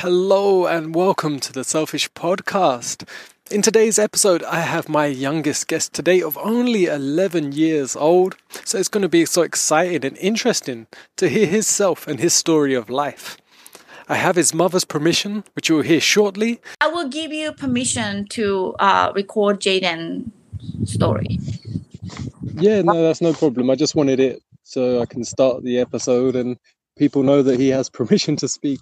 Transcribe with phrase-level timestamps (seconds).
[0.00, 3.08] Hello and welcome to the Selfish Podcast.
[3.50, 8.36] In today's episode, I have my youngest guest today of only 11 years old.
[8.66, 10.86] So it's going to be so exciting and interesting
[11.16, 13.38] to hear his self and his story of life.
[14.06, 16.60] I have his mother's permission, which you will hear shortly.
[16.82, 20.30] I will give you permission to uh, record Jaden's
[20.92, 21.40] story.
[22.52, 23.70] Yeah, no, that's no problem.
[23.70, 26.58] I just wanted it so I can start the episode and
[26.98, 28.80] people know that he has permission to speak.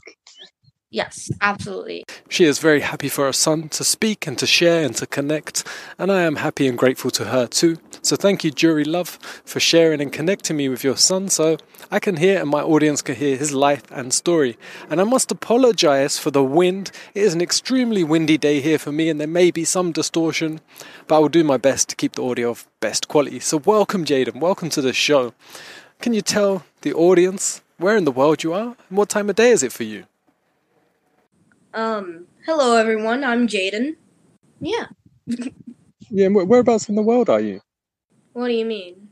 [0.95, 2.05] Yes, absolutely.
[2.29, 5.67] She is very happy for her son to speak and to share and to connect,
[5.99, 7.79] and I am happy and grateful to her too.
[8.01, 11.57] So thank you, Jury Love, for sharing and connecting me with your son so
[11.91, 14.57] I can hear and my audience can hear his life and story.
[14.89, 16.93] And I must apologize for the wind.
[17.13, 20.61] It is an extremely windy day here for me, and there may be some distortion,
[21.09, 23.41] but I will do my best to keep the audio of best quality.
[23.41, 24.37] So welcome, Jaden.
[24.37, 25.35] Welcome to the show.
[26.01, 29.35] Can you tell the audience where in the world you are and what time of
[29.35, 30.05] day is it for you?
[31.75, 33.97] Um, hello everyone, I'm Jaden.
[34.61, 34.87] Yeah.
[36.11, 37.61] Yeah, and wh- whereabouts in the world are you?
[38.35, 39.09] What do you mean?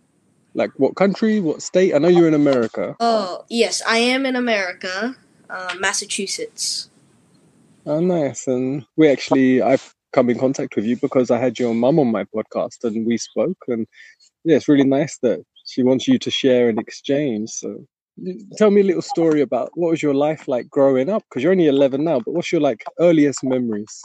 [0.55, 1.95] Like what country, what state?
[1.95, 2.95] I know you're in America.
[3.01, 5.17] Oh, yes, I am in America,
[5.49, 6.91] uh, Massachusetts.
[7.87, 8.47] Oh, nice.
[8.47, 12.13] And we actually, I've come in contact with you because I had your mum on
[12.13, 13.59] my podcast and we spoke.
[13.67, 13.87] And
[14.45, 17.51] yeah, it's really nice that she wants you to share and exchange.
[17.51, 17.87] So
[18.57, 21.25] tell me a little story about what was your life like growing up?
[21.29, 24.03] Because you're only 11 now, but what's your like earliest memories?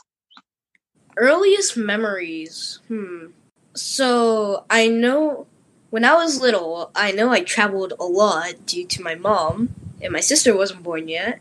[1.17, 2.79] Earliest memories.
[2.87, 3.27] Hmm.
[3.73, 5.45] So, I know
[5.89, 9.69] when I was little, I know I traveled a lot due to my mom,
[10.01, 11.39] and my sister wasn't born yet.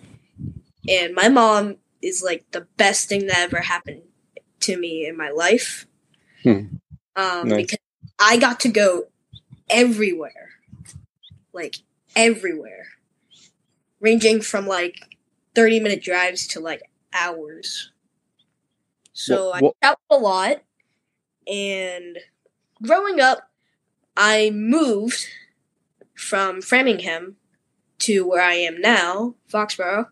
[0.88, 4.02] And my mom is like the best thing that ever happened
[4.60, 5.86] to me in my life.
[6.42, 6.76] Hmm.
[7.16, 7.56] Um, Nice.
[7.62, 7.78] because
[8.18, 9.04] I got to go
[9.68, 10.50] everywhere.
[11.52, 11.76] Like
[12.16, 12.86] everywhere.
[14.00, 15.16] Ranging from like
[15.54, 17.92] 30 minute drives to like hours.
[19.12, 20.62] So What- what- I traveled a lot
[21.46, 22.18] and
[22.82, 23.50] growing up
[24.16, 25.26] I moved
[26.14, 27.36] from Framingham
[28.00, 30.10] to where I am now, Foxborough.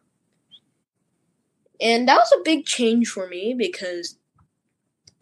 [1.81, 4.17] And that was a big change for me because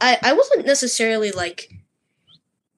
[0.01, 1.71] I I wasn't necessarily like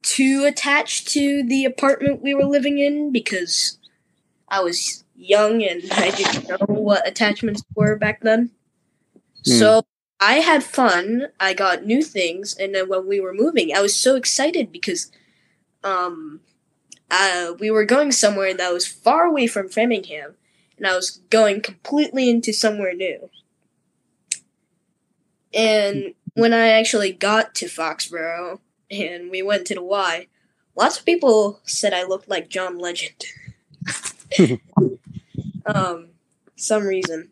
[0.03, 3.78] too attached to the apartment we were living in because
[4.54, 8.50] I was young and I didn't know what attachments were back then.
[9.44, 9.53] Hmm.
[9.53, 9.87] So
[10.20, 11.28] I had fun.
[11.41, 15.10] I got new things, and then when we were moving, I was so excited because
[15.82, 16.41] um,
[17.10, 20.37] uh, we were going somewhere that was far away from Framingham,
[20.78, 23.28] and I was going completely into somewhere new.
[25.53, 28.60] And when I actually got to Foxborough
[28.91, 30.26] and we went to the Y,
[30.75, 33.25] lots of people said I looked like John Legend.
[35.67, 36.11] um,
[36.57, 37.31] some reason.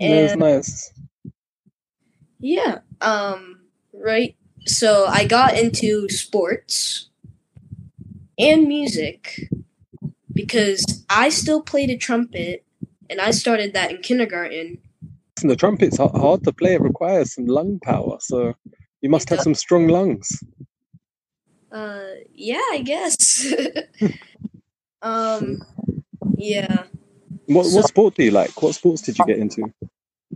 [0.00, 0.92] And nice.
[2.40, 3.60] yeah, um,
[3.92, 4.36] right.
[4.66, 7.08] So I got into sports
[8.38, 9.48] and music
[10.32, 12.64] because I still played a trumpet
[13.10, 14.78] and I started that in kindergarten.
[15.40, 16.74] And the trumpet's hard to play.
[16.74, 18.16] It requires some lung power.
[18.20, 18.54] So
[19.00, 20.42] you must have some strong lungs.
[21.70, 23.52] Uh, yeah, I guess.
[25.02, 25.58] um,
[26.42, 26.84] yeah.
[27.46, 28.60] What, So- what sport do you like?
[28.62, 29.72] What sports did you get into?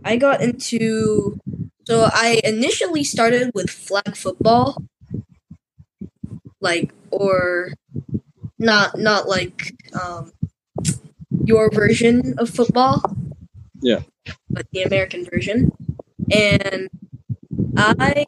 [0.03, 1.39] I got into
[1.85, 4.83] so I initially started with flag football.
[6.61, 7.73] Like or
[8.59, 10.31] not not like um
[11.45, 13.01] your version of football.
[13.81, 14.01] Yeah.
[14.49, 15.71] But the American version.
[16.31, 16.89] And
[17.77, 18.25] I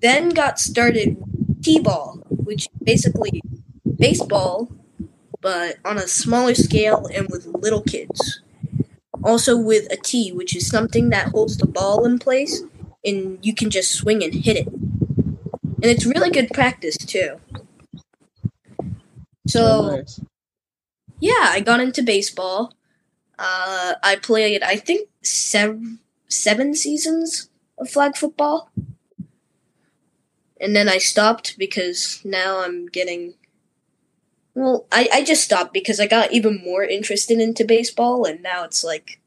[0.00, 1.20] then got started
[1.62, 3.42] T-ball, which basically
[3.98, 4.72] baseball
[5.42, 8.40] but on a smaller scale and with little kids
[9.24, 12.62] also with a tee, which is something that holds the ball in place
[13.04, 14.66] and you can just swing and hit it.
[14.66, 17.40] And it's really good practice too.
[19.46, 20.20] So nice.
[21.20, 22.74] yeah, I got into baseball.
[23.38, 25.98] Uh, I played, I think, seven
[26.28, 28.70] seven seasons of flag football,
[30.60, 33.34] and then I stopped because now I'm getting.
[34.54, 38.64] Well, I, I just stopped because I got even more interested into baseball, and now
[38.64, 39.20] it's like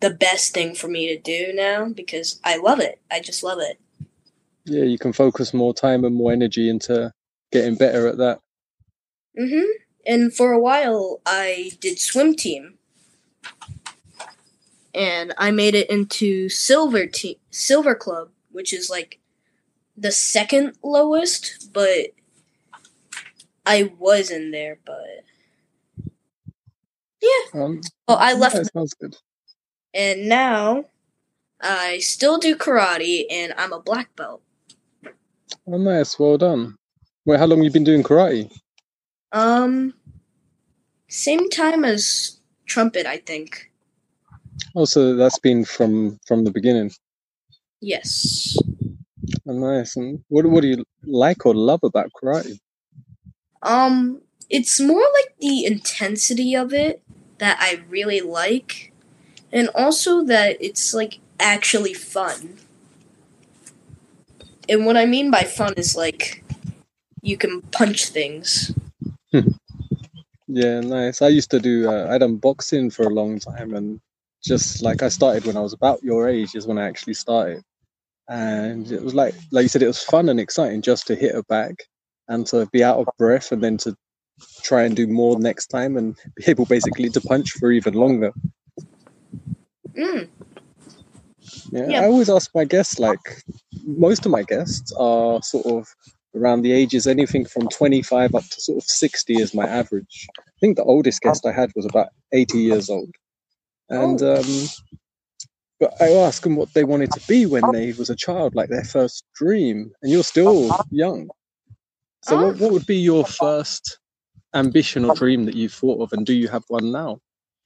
[0.00, 3.00] the best thing for me to do now because I love it.
[3.10, 3.78] I just love it.
[4.64, 7.12] Yeah, you can focus more time and more energy into
[7.52, 8.40] getting better at that.
[9.38, 9.70] Mm hmm
[10.06, 12.78] And for a while, I did swim team,
[14.94, 19.20] and I made it into silver team, silver club, which is like
[19.96, 22.12] the second lowest, but
[23.68, 24.78] I was in there.
[24.84, 25.24] But
[27.20, 28.56] yeah, Um, oh, I left.
[28.56, 29.16] it sounds good.
[29.94, 30.84] And now
[31.60, 34.42] I still do karate and I'm a black belt.
[35.66, 36.18] Oh, nice.
[36.18, 36.76] Well done.
[37.24, 38.50] Wait, how long you been doing karate?
[39.32, 39.92] Um,
[41.08, 43.70] same time as trumpet, I think.
[44.74, 46.90] Oh, so that's been from from the beginning.
[47.80, 48.56] Yes.
[49.46, 49.96] Oh, nice.
[49.96, 52.58] And what what do you like or love about karate?
[53.62, 57.02] Um, it's more like the intensity of it
[57.38, 58.92] that I really like,
[59.52, 62.58] and also that it's like actually fun.
[64.68, 66.44] And what I mean by fun is like
[67.22, 68.72] you can punch things.
[70.48, 71.20] Yeah, nice.
[71.20, 71.90] I used to do.
[71.90, 74.00] Uh, I done boxing for a long time, and
[74.42, 77.62] just like I started when I was about your age is when I actually started,
[78.28, 81.34] and it was like like you said, it was fun and exciting just to hit
[81.34, 81.76] a bag
[82.28, 83.96] and to be out of breath, and then to
[84.62, 88.32] try and do more next time and be able basically to punch for even longer.
[89.94, 90.28] Mm.
[91.70, 92.00] Yeah, Yeah.
[92.02, 93.42] I always ask my guests, like
[93.84, 95.88] most of my guests are sort of
[96.34, 100.26] around the ages anything from 25 up to sort of 60 is my average.
[100.38, 103.10] I think the oldest guest I had was about 80 years old.
[103.88, 104.68] And um
[105.80, 108.68] but I asked them what they wanted to be when they was a child, like
[108.68, 111.30] their first dream, and you're still young.
[112.22, 113.98] So what, what would be your first
[114.54, 117.20] ambition or dream that you've thought of and do you have one now?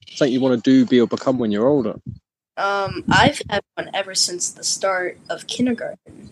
[0.07, 1.95] Something you want to do, be or become when you're older?
[2.57, 6.31] Um, I've had one ever since the start of kindergarten.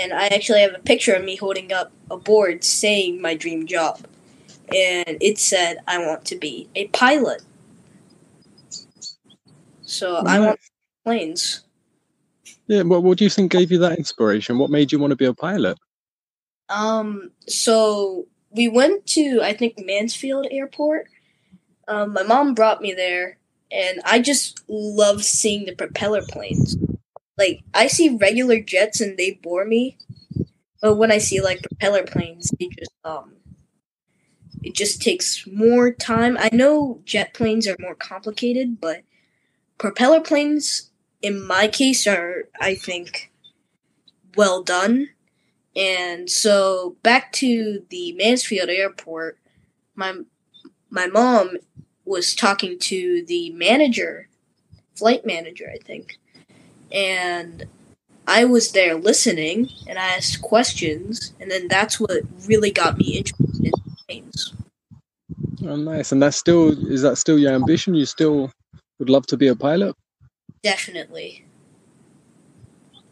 [0.00, 3.66] And I actually have a picture of me holding up a board saying my dream
[3.66, 4.00] job.
[4.74, 7.42] And it said, I want to be a pilot.
[9.82, 10.60] So I want
[11.04, 11.62] planes.
[12.66, 14.58] Yeah, what, what do you think gave you that inspiration?
[14.58, 15.76] What made you want to be a pilot?
[16.70, 21.06] Um, so we went to, I think, Mansfield Airport.
[21.88, 23.38] Um, my mom brought me there,
[23.70, 26.76] and I just love seeing the propeller planes.
[27.36, 29.98] Like, I see regular jets and they bore me,
[30.80, 33.32] but when I see like propeller planes, it just um,
[34.62, 36.36] it just takes more time.
[36.38, 39.02] I know jet planes are more complicated, but
[39.78, 40.90] propeller planes,
[41.22, 43.32] in my case, are I think
[44.36, 45.08] well done.
[45.76, 49.38] And so back to the Mansfield airport,
[49.94, 50.14] my
[50.90, 51.56] my mom
[52.04, 54.28] was talking to the manager,
[54.96, 56.18] flight manager, I think.
[56.90, 57.66] And
[58.26, 63.18] I was there listening and I asked questions and then that's what really got me
[63.18, 63.72] interested in
[64.06, 64.52] planes.
[65.62, 66.10] Oh, nice.
[66.10, 67.94] And that's still is that still your ambition?
[67.94, 68.50] You still
[68.98, 69.94] would love to be a pilot?
[70.62, 71.44] Definitely.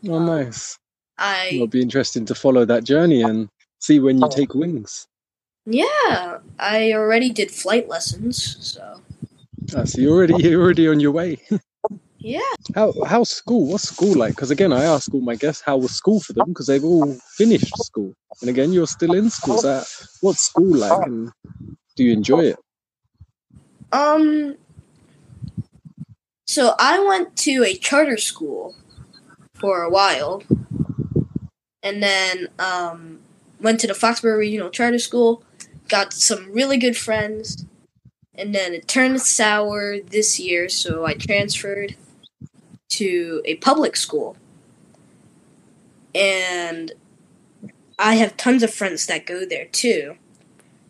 [0.08, 0.78] Oh, nice.
[1.18, 3.48] I It'll be interesting to follow that journey and
[3.80, 5.06] see when you take wings.
[5.66, 9.00] yeah, I already did flight lessons, so
[9.76, 11.38] Ah, so you're already you're already on your way.
[12.18, 12.40] yeah.
[12.74, 13.66] How how's school?
[13.66, 14.34] What's school like?
[14.34, 17.14] Because again, I ask all my guests how was school for them because they've all
[17.36, 19.58] finished school, and again, you're still in school.
[19.58, 19.82] So
[20.20, 21.30] what's school like, and
[21.96, 22.58] do you enjoy it?
[23.92, 24.56] Um.
[26.46, 28.74] So I went to a charter school
[29.54, 30.42] for a while,
[31.82, 33.20] and then um,
[33.60, 35.42] went to the Foxborough Regional Charter School.
[35.88, 37.64] Got some really good friends,
[38.34, 41.96] and then it turned sour this year, so I transferred
[42.90, 44.36] to a public school,
[46.14, 46.92] and
[47.98, 50.16] I have tons of friends that go there too.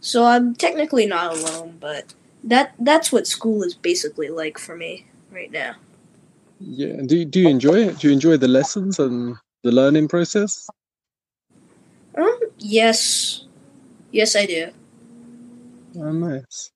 [0.00, 5.06] So I'm technically not alone, but that that's what school is basically like for me
[5.30, 5.74] right now.
[6.60, 7.02] Yeah.
[7.06, 7.98] Do do you enjoy it?
[7.98, 10.68] Do you enjoy the lessons and the learning process?
[12.16, 13.44] Um, yes,
[14.12, 14.70] yes, I do.
[15.96, 16.70] Oh, nice.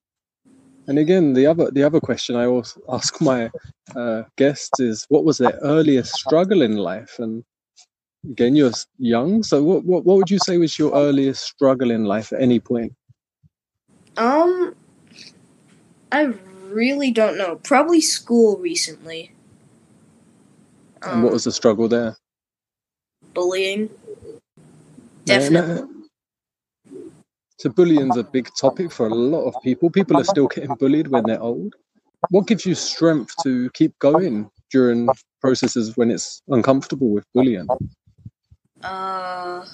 [0.87, 3.49] And again, the other the other question I always ask my
[3.95, 7.19] uh, guests is, what was their earliest struggle in life?
[7.19, 7.43] And
[8.29, 12.05] again, you're young, so what, what what would you say was your earliest struggle in
[12.05, 12.93] life at any point?
[14.17, 14.75] Um,
[16.11, 16.33] I
[16.69, 17.55] really don't know.
[17.63, 19.31] Probably school recently.
[21.01, 22.17] Um, And what was the struggle there?
[23.33, 23.89] bullying?
[25.25, 25.87] Definitely.
[27.59, 29.89] So bullying's a big topic for a lot of people.
[29.89, 31.73] People are still getting bullied when they're old.
[32.29, 37.67] What gives you strength to keep going during processes when it's uncomfortable with bullying?
[38.81, 39.65] Uh,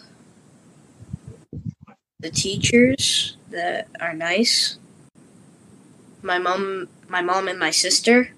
[2.20, 4.78] the teachers that are nice.
[6.22, 8.34] My mom, my mom and my sister.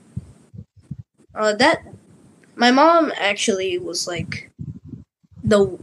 [1.34, 1.84] Uh, that
[2.56, 4.52] my mom actually was like
[5.44, 5.78] the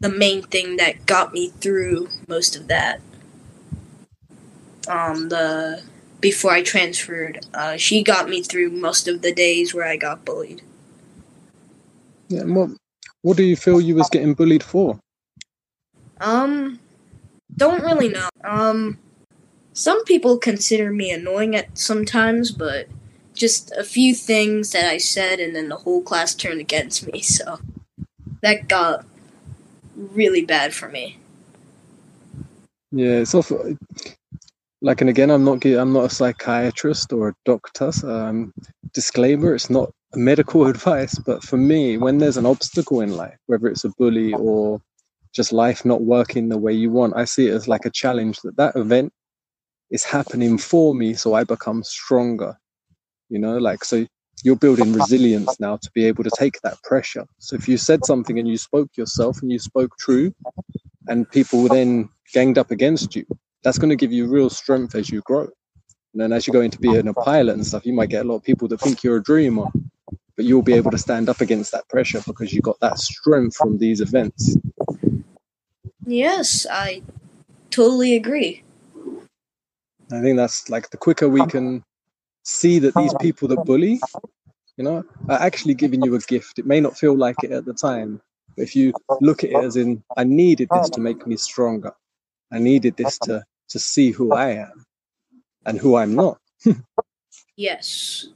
[0.00, 3.00] the main thing that got me through most of that.
[4.88, 5.82] Um, the
[6.20, 7.44] before I transferred.
[7.54, 10.62] Uh, she got me through most of the days where I got bullied.
[12.28, 12.70] Yeah, and what
[13.22, 14.98] what do you feel you was getting bullied for?
[16.20, 16.80] Um,
[17.56, 18.28] don't really know.
[18.44, 18.98] Um,
[19.72, 22.88] some people consider me annoying at sometimes, but
[23.34, 27.20] just a few things that I said, and then the whole class turned against me.
[27.20, 27.58] So
[28.42, 29.04] that got
[29.96, 31.18] really bad for me.
[32.92, 33.52] Yeah, it's off.
[34.82, 35.64] Like, and again, I'm not.
[35.64, 37.92] I'm not a psychiatrist or a doctor.
[37.92, 38.52] so, Um,
[38.92, 41.18] disclaimer: It's not medical advice.
[41.18, 44.80] But for me, when there's an obstacle in life, whether it's a bully or
[45.34, 48.40] just life not working the way you want, I see it as like a challenge.
[48.42, 49.12] That that event
[49.90, 52.56] is happening for me, so I become stronger.
[53.28, 54.06] You know, like so.
[54.42, 57.26] You're building resilience now to be able to take that pressure.
[57.38, 60.34] So if you said something and you spoke yourself and you spoke true,
[61.08, 63.24] and people then ganged up against you,
[63.62, 65.48] that's going to give you real strength as you grow.
[66.12, 68.28] And then as you go into being a pilot and stuff, you might get a
[68.28, 69.66] lot of people that think you're a dreamer,
[70.36, 73.56] but you'll be able to stand up against that pressure because you got that strength
[73.56, 74.56] from these events.
[76.06, 77.02] Yes, I
[77.70, 78.62] totally agree.
[80.12, 81.82] I think that's like the quicker we can
[82.46, 84.00] see that these people that bully,
[84.76, 86.58] you know, are actually giving you a gift.
[86.58, 88.20] It may not feel like it at the time,
[88.56, 91.92] but if you look at it as in, I needed this to make me stronger.
[92.52, 94.86] I needed this to to see who I am
[95.66, 96.38] and who I'm not.
[97.58, 98.28] Yes.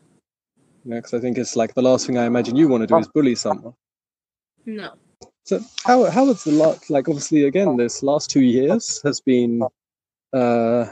[0.83, 2.87] You know, because I think it's like the last thing I imagine you want to
[2.87, 3.75] do is bully someone.
[4.65, 4.95] No.
[5.45, 9.63] So how how has the lot like obviously again this last two years has been
[10.33, 10.87] uh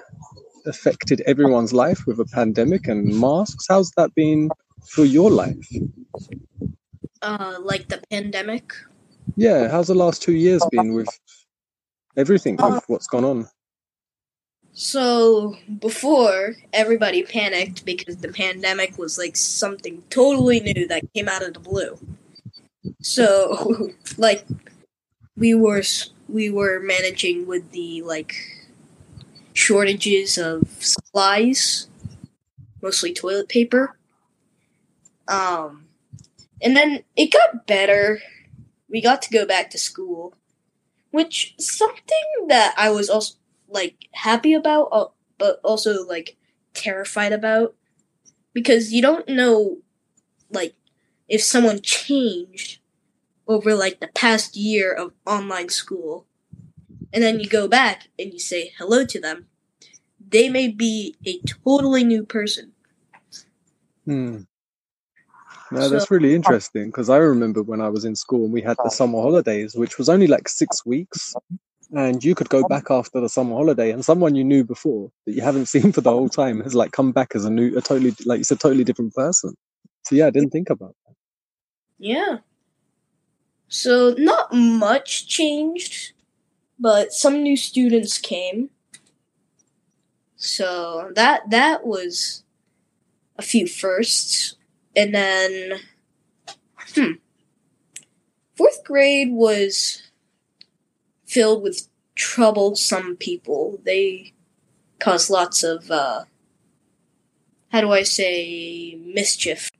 [0.69, 3.67] affected everyone's life with a pandemic and masks.
[3.69, 4.51] How's that been
[4.87, 5.69] for your life?
[7.23, 8.73] Uh, like the pandemic.
[9.37, 11.09] Yeah, how's the last two years been with
[12.17, 13.49] everything with what's gone on?
[14.73, 21.43] So before everybody panicked because the pandemic was like something totally new that came out
[21.43, 21.99] of the blue.
[23.03, 24.45] So like
[25.37, 25.83] we were
[26.29, 28.35] we were managing with the like
[29.59, 31.89] shortages of supplies,
[32.81, 33.99] mostly toilet paper.
[35.27, 35.87] Um
[36.63, 38.21] and then it got better.
[38.89, 40.35] We got to go back to school,
[41.11, 43.35] which something that I was also
[43.69, 46.37] like happy about, but also like
[46.73, 47.75] terrified about
[48.55, 49.79] because you don't know
[50.51, 50.75] like
[51.29, 52.79] if someone changed
[53.49, 56.28] over like the past year of online school
[57.13, 59.47] and then you go back and you say hello to them
[60.31, 62.73] they may be a totally new person
[64.09, 64.39] Hmm.
[65.71, 68.79] No, that's really interesting because I remember when I was in school and we had
[68.83, 71.35] the summer holidays, which was only like six weeks,
[71.93, 75.35] and you could go back after the summer holiday, and someone you knew before that
[75.35, 77.83] you haven't seen for the whole time has like come back as a new, a
[77.83, 79.55] totally, like it's a totally different person.
[80.05, 81.15] So yeah, I didn't think about that.
[81.99, 82.39] Yeah.
[83.69, 86.13] So not much changed,
[86.79, 88.71] but some new students came.
[90.37, 92.45] So that that was
[93.37, 94.57] a few firsts.
[94.95, 95.81] And then
[96.95, 97.13] hmm.
[98.57, 100.03] Fourth grade was
[101.27, 103.81] filled with troublesome people.
[103.85, 104.33] They
[104.99, 106.25] caused lots of uh
[107.71, 109.71] how do I say mischief.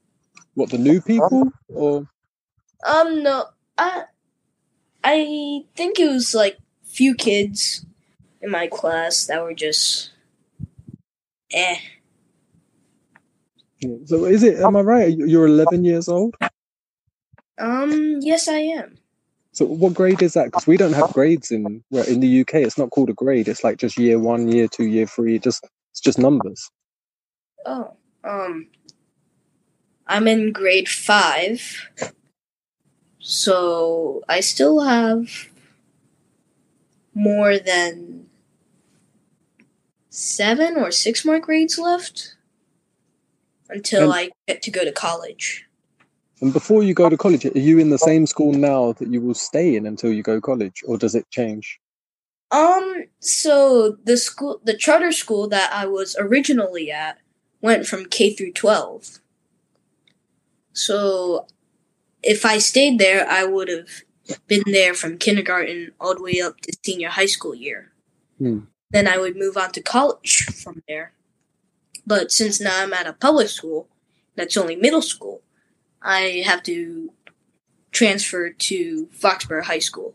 [0.55, 2.09] What the new people or
[2.87, 4.05] Um, no, I,
[5.03, 6.59] I think it was like
[6.99, 7.87] few kids
[8.43, 10.11] in my class that were just,
[11.53, 11.77] eh.
[14.05, 14.59] so is it?
[14.59, 15.17] Am I right?
[15.17, 16.35] You're 11 years old.
[17.57, 18.99] Um, yes, I am.
[19.53, 20.47] So what grade is that?
[20.47, 22.55] Because we don't have grades in well, in the UK.
[22.67, 23.47] It's not called a grade.
[23.47, 25.39] It's like just year one, year two, year three.
[25.39, 26.69] Just it's just numbers.
[27.65, 27.93] Oh,
[28.25, 28.67] um,
[30.09, 31.61] I'm in grade five,
[33.21, 35.49] so I still have
[37.19, 38.27] more than
[40.09, 42.37] seven or six more grades left
[43.69, 45.67] until And- I get to go to college.
[46.41, 49.21] And before you go to college, are you in the same school now that you
[49.21, 51.81] will stay in until you go college, or does it change?
[52.53, 57.19] Um, so the school, the charter school that I was originally at,
[57.61, 59.19] went from K through twelve.
[60.73, 61.49] So,
[62.23, 64.05] if I stayed there, I would have
[64.47, 67.93] been there from kindergarten all the way up to senior high school year.
[68.39, 68.61] Hmm.
[68.91, 71.13] Then I would move on to college from there.
[72.07, 73.89] But since now I'm at a public school,
[74.35, 75.43] that's only middle school,
[76.01, 77.13] I have to
[77.91, 80.15] transfer to Foxborough High School.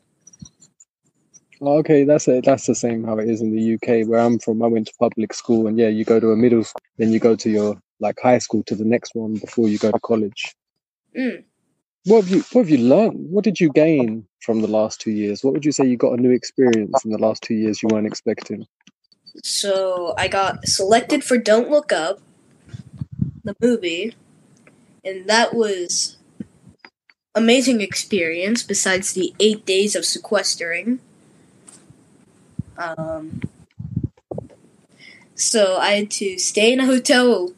[1.62, 2.46] Oh, Okay, that's it.
[2.46, 4.64] That's the same how it is in the UK where I'm from.
[4.64, 7.20] I went to public school, and yeah, you go to a middle school then you
[7.20, 10.56] go to your like high school to the next one before you go to college.
[11.18, 11.44] Mm.
[12.06, 13.30] What have you What have you learned?
[13.30, 15.44] What did you gain from the last two years?
[15.44, 17.90] What would you say you got a new experience in the last two years you
[17.92, 18.66] weren't expecting?
[19.42, 22.20] So I got selected for Don't Look Up,
[23.44, 24.16] the movie,
[25.04, 26.18] and that was
[27.34, 28.64] amazing experience.
[28.64, 31.00] Besides the eight days of sequestering,
[32.78, 33.42] um,
[35.36, 37.54] so I had to stay in a hotel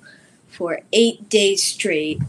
[0.48, 2.22] for eight days straight.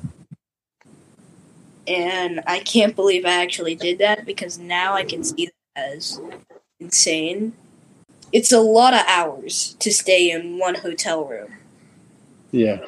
[1.86, 6.20] And I can't believe I actually did that because now I can see that as
[6.80, 7.52] insane.
[8.32, 11.54] It's a lot of hours to stay in one hotel room.
[12.50, 12.84] Yeah.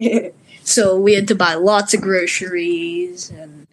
[0.62, 3.66] so we had to buy lots of groceries and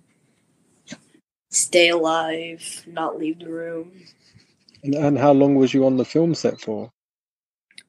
[1.49, 3.91] stay alive, not leave the room.
[4.83, 6.91] And, and how long was you on the film set for?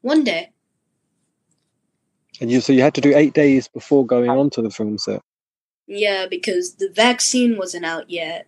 [0.03, 0.51] One day.
[2.41, 5.23] And you so you had to do eight days before going onto the film set.
[5.87, 8.47] Yeah, because the vaccine wasn't out yet.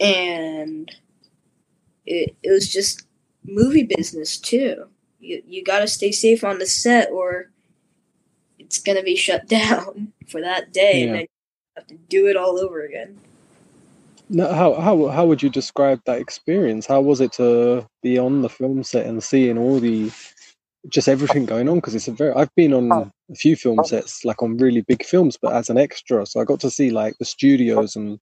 [0.00, 0.90] And
[2.06, 3.06] it, it was just
[3.44, 4.88] movie business too.
[5.20, 7.50] You you got to stay safe on the set or
[8.58, 11.28] it's going to be shut down for that day and then you
[11.76, 13.18] have to do it all over again.
[14.28, 16.86] No, how how how would you describe that experience?
[16.86, 20.10] How was it to be on the film set and seeing all the
[20.88, 21.76] just everything going on?
[21.76, 25.04] Because it's a very I've been on a few film sets, like on really big
[25.04, 28.18] films, but as an extra, so I got to see like the studios and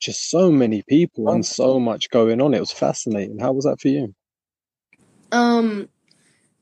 [0.00, 2.54] just so many people and so much going on.
[2.54, 3.38] It was fascinating.
[3.38, 4.14] How was that for you?
[5.32, 5.88] Um,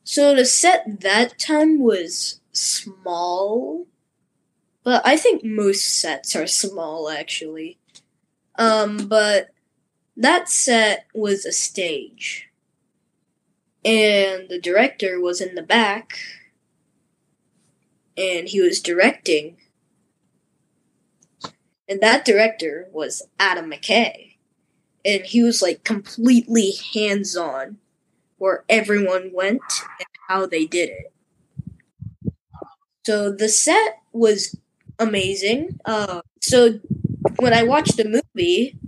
[0.04, 3.86] so the set that time was small,
[4.82, 7.78] but I think most sets are small actually.
[8.58, 9.50] Um, but
[10.16, 12.48] that set was a stage,
[13.86, 16.18] and the director was in the back,
[18.16, 19.58] and he was directing.
[21.88, 24.34] And that director was Adam McKay.
[25.04, 27.78] And he was like completely hands on
[28.38, 29.62] where everyone went
[30.00, 32.32] and how they did it.
[33.04, 34.58] So the set was
[34.98, 35.78] amazing.
[35.84, 36.80] Uh, so
[37.36, 38.80] when I watched the movie,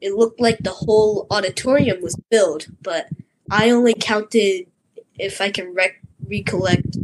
[0.00, 3.08] it looked like the whole auditorium was filled, but
[3.52, 4.66] I only counted,
[5.18, 6.96] if I can rec- recollect,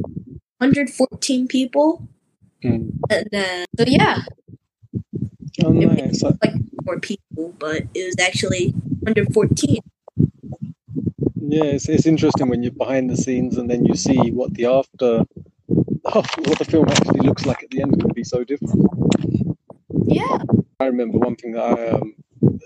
[0.59, 2.09] 114 people.
[2.65, 2.99] Mm.
[3.11, 4.23] And then, so yeah,
[5.65, 6.21] Oh, nice.
[6.21, 6.37] So-
[6.85, 9.79] more people, but it was actually 114.
[11.37, 14.65] Yeah, it's, it's interesting when you're behind the scenes and then you see what the
[14.67, 15.25] after,
[15.67, 18.87] what the film actually looks like at the end can be so different.
[20.07, 20.39] Yeah.
[20.81, 22.15] I remember one thing that I, um,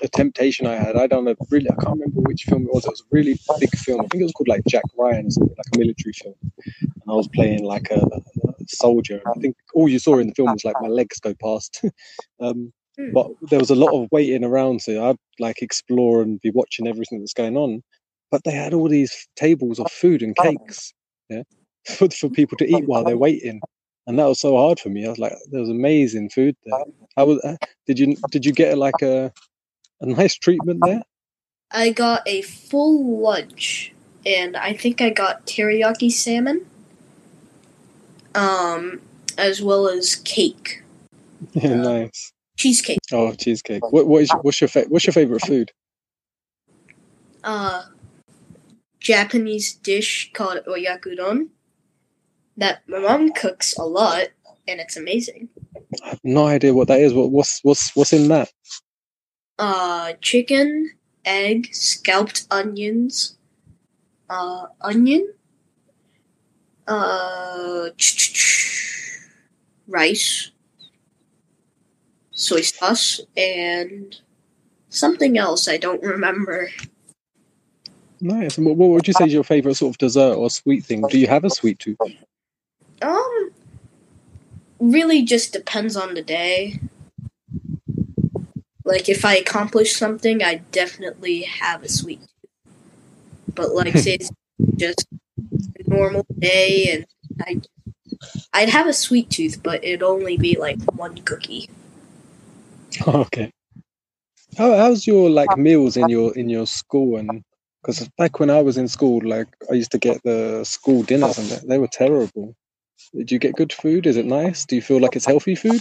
[0.03, 0.97] a temptation I had.
[0.97, 2.85] I done a really, I can't remember which film it was.
[2.85, 4.01] It was a really big film.
[4.01, 6.35] I think it was called like Jack Ryan or something, like a military film.
[6.43, 9.21] And I was playing like a, a soldier.
[9.25, 11.85] And I think all you saw in the film was like my legs go past.
[12.41, 13.13] um, Hmm.
[13.13, 16.87] but there was a lot of waiting around, so I'd like explore and be watching
[16.87, 17.83] everything that's going on.
[18.31, 20.93] But they had all these tables of food and cakes,
[21.31, 21.43] yeah,
[21.87, 23.61] for, for people to eat while they're waiting,
[24.07, 25.07] and that was so hard for me.
[25.07, 26.85] I was like, there was amazing food there.
[27.17, 27.41] How was?
[27.43, 29.33] Uh, did you did you get like a
[30.03, 31.03] a nice treatment there?
[31.71, 33.93] I got a full lunch,
[34.27, 36.67] and I think I got teriyaki salmon,
[38.35, 39.01] um,
[39.39, 40.83] as well as cake,
[41.55, 42.33] Yeah, nice.
[42.57, 42.99] cheesecake.
[43.11, 43.91] Oh, cheesecake.
[43.93, 45.73] What what is what's your fa- what's your favorite food?
[47.43, 47.85] Uh,
[49.01, 51.49] Japanese dish called oyakodon
[52.57, 54.29] that my mom cooks a lot,
[54.69, 55.49] and it's amazing.
[56.05, 57.15] I have no idea what that is.
[57.15, 58.51] What what's what's what's in that?
[59.59, 60.91] Uh, chicken,
[61.25, 63.37] egg, scalped onions,
[64.29, 65.33] uh, onion,
[66.89, 67.89] uh,
[69.87, 70.51] rice,
[72.33, 74.21] soy sauce, and
[74.89, 76.71] something else I don't remember.
[78.21, 78.57] Nice.
[78.57, 81.03] And what, what would you say is your favorite sort of dessert or sweet thing?
[81.09, 81.99] Do you have a sweet tooth?
[83.03, 83.51] Um,
[84.79, 86.79] really just depends on the day.
[88.93, 92.75] Like if I accomplish something, I definitely have a sweet tooth.
[93.55, 94.31] But like say it's
[94.77, 95.07] just
[95.51, 97.07] a normal day and
[97.41, 97.63] I
[98.53, 101.71] I'd have a sweet tooth, but it'd only be like one cookie.
[103.09, 103.51] okay.
[104.59, 107.43] How how's your like meals in your in your school and
[107.81, 111.39] because back when I was in school, like I used to get the school dinners
[111.39, 112.55] and they, they were terrible.
[113.17, 114.07] Did you get good food?
[114.07, 114.67] Is it nice?
[114.67, 115.81] Do you feel like it's healthy food?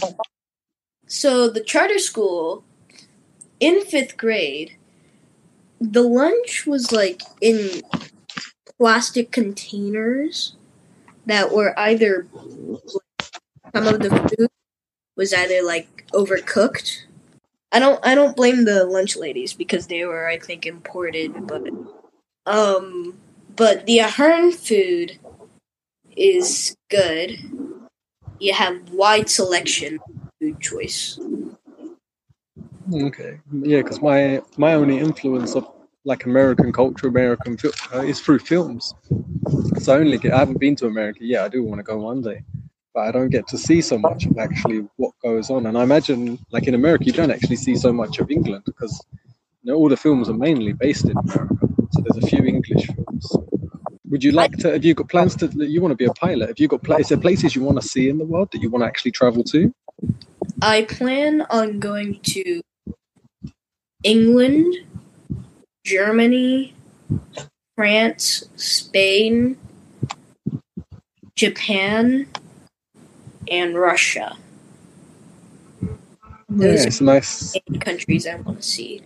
[1.06, 2.64] So the charter school
[3.62, 4.76] in fifth grade,
[5.80, 7.80] the lunch was like in
[8.76, 10.56] plastic containers
[11.26, 12.26] that were either
[13.72, 14.48] some of the food
[15.16, 17.02] was either like overcooked.
[17.70, 21.68] I don't I don't blame the lunch ladies because they were I think imported, but
[22.46, 23.16] um
[23.54, 25.20] but the Ahern food
[26.16, 27.38] is good.
[28.40, 30.00] You have wide selection
[30.40, 31.16] food choice.
[32.92, 35.66] Okay, yeah, because my my only influence of
[36.04, 38.94] like American culture, American fil- uh, is through films.
[39.78, 41.20] So I only get, I haven't been to America.
[41.22, 42.44] Yeah, I do want to go one day,
[42.94, 45.66] but I don't get to see so much of actually what goes on.
[45.66, 49.00] And I imagine, like in America, you don't actually see so much of England because
[49.62, 51.56] you know, all the films are mainly based in America.
[51.92, 53.36] So there's a few English films.
[54.10, 54.72] Would you like to?
[54.72, 55.46] Have you got plans to?
[55.48, 56.48] You want to be a pilot?
[56.48, 57.00] Have you got?
[57.00, 59.12] Is there places you want to see in the world that you want to actually
[59.12, 59.72] travel to?
[60.60, 62.60] I plan on going to
[64.02, 64.74] England,
[65.84, 66.74] Germany,
[67.76, 69.56] France, Spain,
[71.34, 72.26] Japan,
[73.50, 74.36] and Russia.
[76.48, 77.56] Those Yeah, it's nice.
[77.56, 79.02] eight countries I want to see.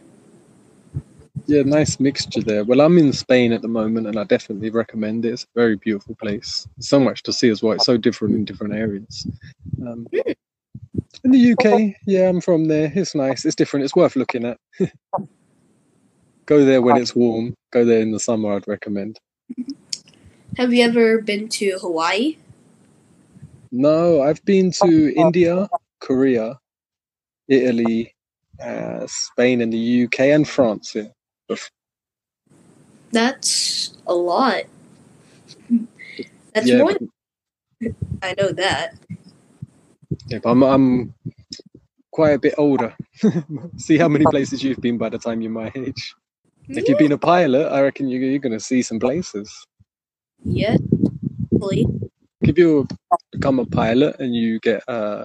[1.47, 2.65] Yeah, nice mixture there.
[2.65, 5.33] Well, I'm in Spain at the moment, and I definitely recommend it.
[5.33, 6.67] It's a very beautiful place.
[6.81, 7.75] So much to see as well.
[7.75, 9.29] It's so different in different areas.
[9.81, 10.09] Um,
[11.25, 12.93] in the UK, yeah, I'm from there.
[12.95, 13.45] It's nice.
[13.45, 13.85] It's different.
[13.85, 14.59] It's worth looking at.
[16.47, 17.55] Go there when it's warm.
[17.73, 18.55] Go there in the summer.
[18.55, 19.19] I'd recommend.
[20.57, 22.37] Have you ever been to Hawaii?
[23.73, 25.69] No, I've been to India,
[26.01, 26.59] Korea,
[27.49, 28.15] Italy,
[28.63, 30.95] uh, Spain, and the UK, and France.
[30.95, 31.09] Yeah.
[33.11, 34.63] That's a lot.
[36.55, 36.93] That's yeah, more.
[38.23, 38.95] I know that.
[40.29, 41.15] Yeah, but I'm, I'm
[42.13, 42.95] quite a bit older.
[43.77, 46.15] see how many places you've been by the time you're my age.
[46.69, 49.67] If you've been a pilot, I reckon you, you're going to see some places.
[50.45, 50.77] Yeah,
[51.53, 51.87] Hopefully.
[52.43, 52.87] If you
[53.33, 55.25] become a pilot and you get, uh,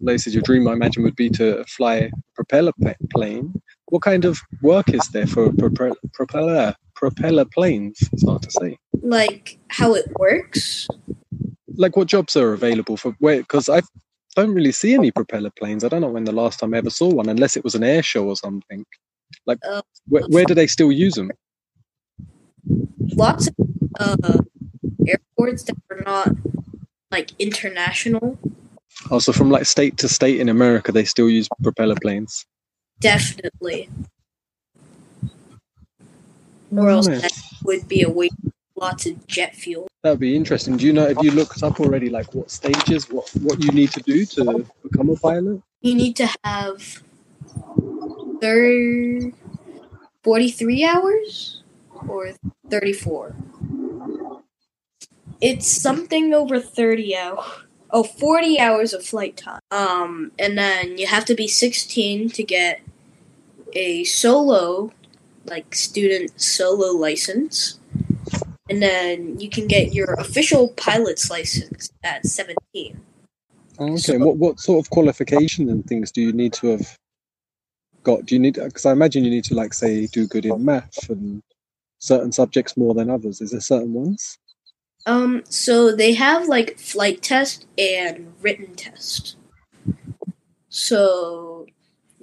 [0.00, 2.72] like your dream, I imagine, would be to fly a propeller
[3.10, 3.54] plane.
[3.86, 7.98] What kind of work is there for prope- propeller propeller planes?
[8.12, 8.76] It's hard to say.
[9.00, 10.88] Like how it works.
[11.76, 13.38] Like, what jobs are available for where?
[13.38, 13.82] Because I
[14.36, 15.84] don't really see any propeller planes.
[15.84, 17.84] I don't know when the last time I ever saw one, unless it was an
[17.84, 18.84] air show or something.
[19.46, 21.30] Like, Uh, where, where do they still use them?
[23.14, 23.54] Lots of
[24.00, 24.38] uh,
[25.06, 26.34] airports that are not
[27.10, 28.38] like international.
[29.10, 32.46] Also, from like state to state in America, they still use propeller planes.
[33.00, 33.88] Definitely.
[36.70, 37.32] Or else that
[37.64, 38.34] would be a waste
[38.80, 39.88] lots of jet fuel.
[40.02, 40.76] That'd be interesting.
[40.76, 41.08] Do you know?
[41.08, 44.64] Have you looked up already, like what stages, what what you need to do to
[44.82, 45.60] become a pilot?
[45.80, 47.02] You need to have
[48.40, 49.32] thir-
[50.24, 51.62] 43 hours
[52.08, 52.34] or
[52.70, 53.34] 34.
[55.40, 57.44] It's something over 30 hours.
[57.90, 59.60] Oh, 40 hours of flight time.
[59.70, 62.82] Um, and then you have to be 16 to get
[63.72, 64.92] a solo,
[65.44, 67.77] like student solo license.
[68.68, 73.00] And then you can get your official pilot's license at 17.
[73.78, 74.14] Oh, okay.
[74.14, 76.98] And what what sort of qualification and things do you need to have
[78.02, 78.26] got?
[78.26, 78.54] Do you need?
[78.54, 81.42] Because I imagine you need to like say do good in math and
[81.98, 83.40] certain subjects more than others.
[83.40, 84.38] Is there certain ones?
[85.06, 89.36] Um, so they have like flight test and written test.
[90.68, 91.66] So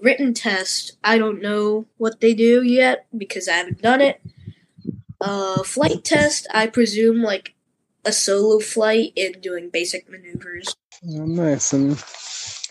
[0.01, 4.21] written test, I don't know what they do yet because I haven't done it.
[5.21, 7.55] Uh, flight test, I presume like
[8.03, 10.75] a solo flight and doing basic maneuvers.
[11.03, 11.73] Oh, nice.
[11.73, 11.97] And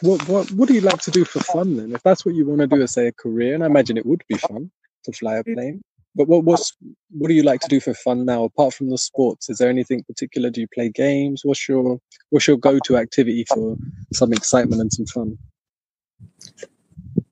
[0.01, 1.93] what what what do you like to do for fun then?
[1.93, 4.07] If that's what you want to do as say a career, and I imagine it
[4.07, 4.71] would be fun
[5.05, 5.83] to fly a plane.
[6.15, 6.77] But what what's
[7.11, 9.51] what do you like to do for fun now apart from the sports?
[9.51, 10.51] Is there anything particular?
[10.51, 11.43] Do you play games?
[11.45, 11.99] What's your
[12.31, 13.77] what's your go to activity for
[14.13, 15.39] some excitement and some fun?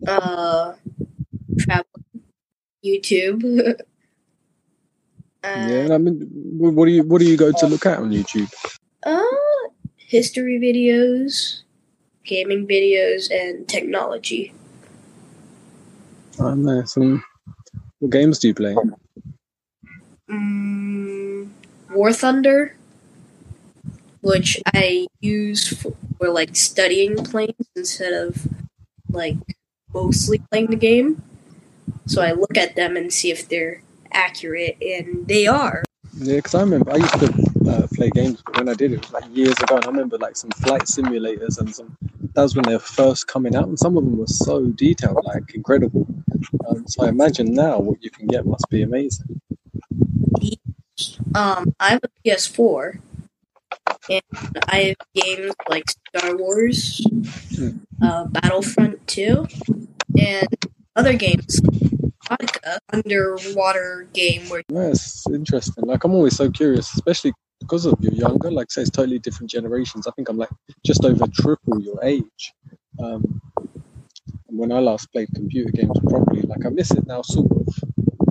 [0.07, 0.75] Uh,
[1.59, 1.87] travel,
[2.85, 3.81] YouTube.
[5.45, 6.29] uh, Yeah, I mean,
[6.59, 8.51] what do you what do you go to look at on YouTube?
[9.03, 9.23] Uh,
[9.97, 11.63] history videos,
[12.25, 14.53] gaming videos, and technology.
[16.39, 16.97] Oh, nice.
[16.97, 17.21] And
[17.99, 18.77] what games do you play?
[20.31, 21.51] Mm,
[21.91, 22.77] War Thunder,
[24.21, 28.47] which I use for, for like studying planes instead of
[29.11, 29.37] like
[29.93, 31.23] mostly playing the game.
[32.07, 33.83] So I look at them and see if they're
[34.15, 35.83] accurate, and they are.
[36.19, 39.01] Yeah, because I remember I used to uh, play games, but when I did it
[39.01, 41.97] was like years ago, and I remember like some flight simulators and some.
[42.35, 45.25] That was when they were first coming out, and some of them were so detailed,
[45.25, 46.07] like incredible.
[46.69, 49.41] Um, so I imagine now what you can get must be amazing.
[51.35, 52.99] Um, I have a PS4,
[54.11, 54.23] and
[54.69, 57.05] I have games like Star Wars,
[57.57, 57.79] Hmm.
[58.03, 59.47] uh, Battlefront 2,
[60.19, 60.49] and
[60.97, 61.61] other games.
[62.33, 65.85] Nautica, underwater game where yes interesting.
[65.85, 68.51] Like I'm always so curious, especially because of you're younger.
[68.51, 70.07] Like say it's totally different generations.
[70.07, 70.51] I think I'm like
[70.85, 72.53] just over triple your age.
[73.03, 73.41] Um,
[74.47, 77.67] when I last played computer games properly, like I miss it now, sort of.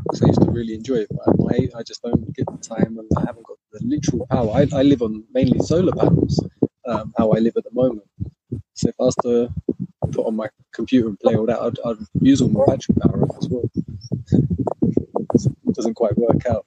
[0.04, 2.98] Because I used to really enjoy it, but age, I just don't get the time,
[2.98, 4.52] and I haven't got the literal power.
[4.54, 6.44] I, I live on mainly solar panels.
[6.86, 8.08] Um, how I live at the moment.
[8.74, 9.54] So if I was to
[10.12, 13.24] put on my computer and play all that, I'd, I'd use all my battery power
[13.38, 13.70] as well.
[15.74, 16.66] Doesn't quite work out.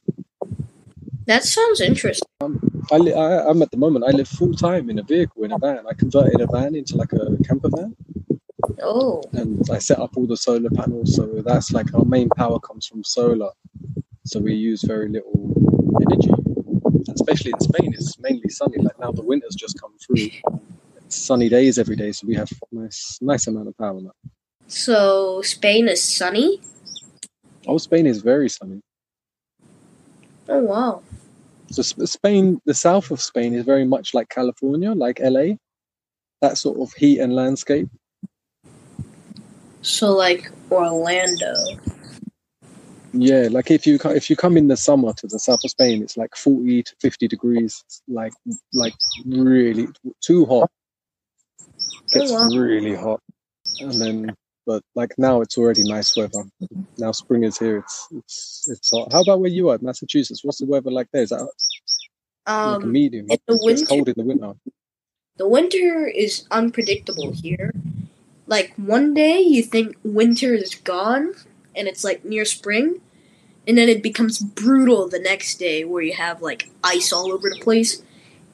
[1.27, 2.29] that sounds interesting.
[2.41, 2.61] Um,
[2.93, 4.05] I, li- I I'm at the moment.
[4.07, 5.85] I live full time in a vehicle in a van.
[5.89, 7.97] I converted a van into like a camper van,
[8.83, 11.15] Oh, and I set up all the solar panels.
[11.15, 13.51] So that's like our main power comes from solar.
[14.27, 15.53] So we use very little
[16.03, 16.31] energy,
[17.15, 17.93] especially in Spain.
[17.95, 18.79] It's mainly sunny.
[18.79, 20.31] Like now, the winter's just come through.
[20.97, 24.13] It's sunny days every day, so we have nice nice amount of power now.
[24.67, 26.61] so Spain is sunny.
[27.67, 28.81] Oh, Spain is very sunny.
[30.49, 31.03] Oh wow.
[31.71, 35.55] So Spain, the south of Spain is very much like California, like LA.
[36.41, 37.89] That sort of heat and landscape.
[39.83, 41.55] So like Orlando.
[43.13, 46.03] Yeah, like if you if you come in the summer to the south of Spain,
[46.03, 47.83] it's like forty to fifty degrees.
[48.09, 48.33] Like
[48.73, 48.95] like
[49.27, 49.89] really
[50.21, 50.71] too hot.
[51.95, 52.57] Oh, Gets Oh, wow.
[52.61, 53.21] really hot,
[53.81, 56.45] and then but like now it's already nice weather.
[56.99, 57.79] Now spring is here.
[57.79, 59.13] It's it's it's hot.
[59.13, 60.45] How about where you are, Massachusetts?
[60.45, 61.23] What's the weather like there?
[61.23, 61.51] Is that like
[62.47, 63.27] Um, medium?
[63.31, 64.53] in the It's cold in the winter.
[65.37, 67.73] the winter is unpredictable here.
[68.47, 71.35] Like one day you think winter is gone
[71.75, 73.01] and it's like near spring,
[73.67, 77.49] and then it becomes brutal the next day where you have like ice all over
[77.51, 78.03] the place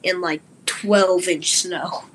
[0.03, 2.03] and like twelve inch snow.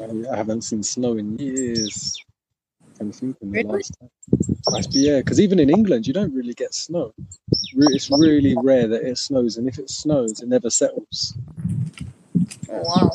[0.00, 2.16] I I haven't seen snow in years.
[3.00, 3.68] I'm thinking the Really?
[3.78, 4.10] last time.
[4.92, 7.12] Be, yeah, because even in England, you don't really get snow.
[7.76, 11.34] It's really rare that it snows, and if it snows, it never settles.
[12.70, 13.10] Oh wow.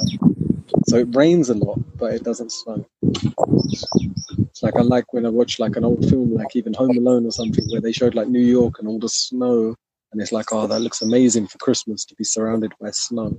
[0.88, 2.86] So it rains a lot, but it doesn't snow.
[3.02, 7.26] It's like I like when I watch like an old film, like even Home Alone
[7.26, 9.76] or something, where they showed like New York and all the snow,
[10.14, 13.36] and it's like, oh, that looks amazing for Christmas to be surrounded by snow.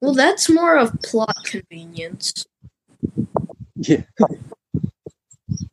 [0.00, 2.46] Well, that's more of plot convenience.
[3.76, 4.02] Yeah,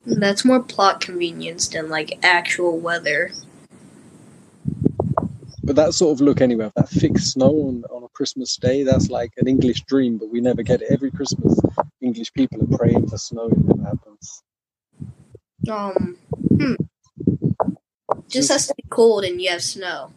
[0.05, 3.31] That's more plot convenience than like actual weather.
[5.63, 8.83] but that sort of look anyway, of that thick snow on, on a Christmas day,
[8.83, 10.91] that's like an English dream, but we never get it.
[10.91, 11.59] Every Christmas,
[12.01, 14.43] English people are praying for snow, it never happens.
[15.69, 16.17] Um,
[16.49, 16.73] hmm.
[18.27, 20.11] Just has to be cold and you have snow.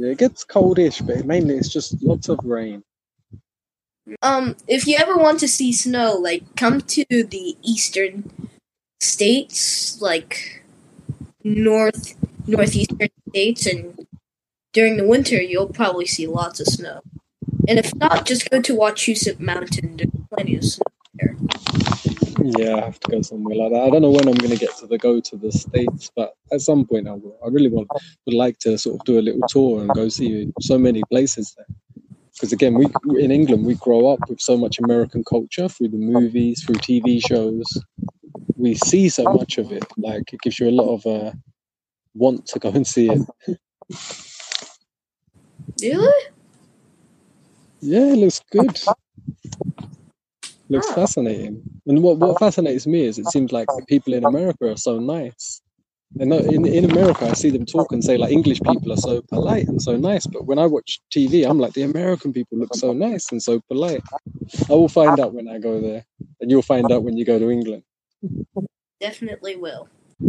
[0.00, 2.82] Yeah, it gets coldish, but mainly it's just lots of rain.
[4.22, 8.30] Um, if you ever want to see snow, like come to the eastern
[8.98, 10.64] states, like
[11.44, 12.14] north
[12.46, 14.06] northeastern states, and
[14.72, 17.02] during the winter you'll probably see lots of snow.
[17.68, 19.98] And if not, just go to Wachusett Mountain.
[19.98, 20.82] There's plenty of snow
[21.12, 21.36] there.
[22.42, 23.82] Yeah, I have to go somewhere like that.
[23.82, 26.34] I don't know when I'm going to get to the go to the states, but
[26.52, 27.38] at some point I will.
[27.44, 27.88] I really want
[28.26, 31.54] would like to sort of do a little tour and go see so many places
[31.56, 31.66] there.
[32.32, 32.86] Because again, we
[33.22, 37.20] in England we grow up with so much American culture through the movies, through TV
[37.26, 37.66] shows.
[38.56, 39.84] We see so much of it.
[39.98, 41.32] Like it gives you a lot of uh,
[42.14, 43.58] want to go and see it.
[45.82, 46.24] Really?
[47.80, 48.78] Yeah, it looks good.
[50.70, 50.94] Looks Oh.
[50.94, 51.62] fascinating.
[51.86, 54.98] And what, what fascinates me is it seems like the people in America are so
[54.98, 55.60] nice.
[56.18, 59.20] And in, in America, I see them talk and say, like, English people are so
[59.22, 60.26] polite and so nice.
[60.26, 63.60] But when I watch TV, I'm like, the American people look so nice and so
[63.68, 64.02] polite.
[64.68, 66.04] I will find out when I go there.
[66.40, 67.82] And you'll find out when you go to England.
[69.00, 69.88] Definitely will.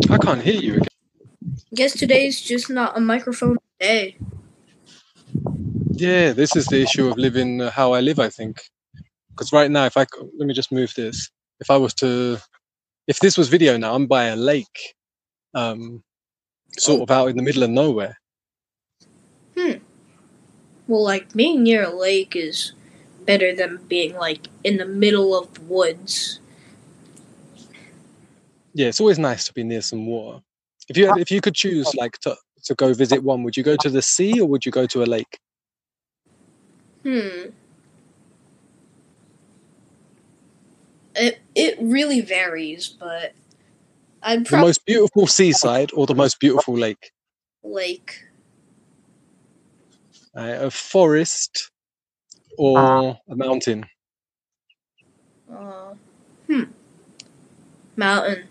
[0.10, 0.88] I can't hear you again.
[1.74, 4.18] Guess today's just not a microphone day.
[5.94, 8.60] Yeah, this is the issue of living uh, how I live, I think.
[9.42, 10.06] Because right now, if I
[10.38, 11.32] let me just move this.
[11.60, 12.38] If I was to,
[13.08, 14.94] if this was video now, I'm by a lake,
[15.56, 16.04] um,
[16.78, 18.20] sort of out in the middle of nowhere.
[19.58, 19.80] Hmm.
[20.88, 22.74] Well, like being near a lake is
[23.26, 26.40] better than being like in the middle of the woods.
[28.76, 30.44] Yeah, it's always nice to be near some water.
[30.88, 33.64] If you had, if you could choose, like to to go visit one, would you
[33.64, 35.40] go to the sea or would you go to a lake?
[37.02, 37.50] Hmm.
[41.16, 43.34] It it really varies, but
[44.24, 47.12] I'd The probably most beautiful seaside or the most beautiful lake?
[47.64, 48.26] lake.
[50.36, 51.70] Uh, a forest
[52.58, 53.86] or a mountain?
[55.54, 55.94] Uh,
[56.48, 56.64] hmm.
[57.98, 58.48] Mountain.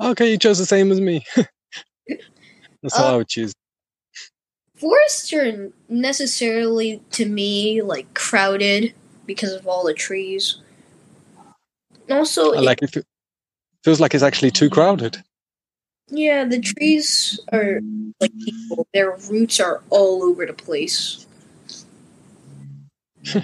[0.00, 1.24] Okay, you chose the same as me.
[1.36, 3.52] That's what Uh, I would choose.
[4.74, 8.94] Forests are necessarily to me like crowded
[9.26, 10.56] because of all the trees.
[12.10, 13.04] Also, uh, it- like it.
[13.84, 15.22] Feels like it's actually too crowded.
[16.08, 17.80] yeah, the trees are
[18.20, 18.86] like people.
[18.94, 21.26] Their roots are all over the place.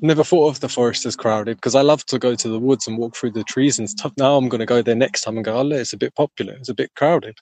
[0.00, 2.86] Never thought of the forest as crowded because I love to go to the woods
[2.86, 4.12] and walk through the trees and stuff.
[4.16, 6.14] Now I'm going to go there next time and go, oh, look, it's a bit
[6.14, 6.54] popular.
[6.54, 7.38] It's a bit crowded.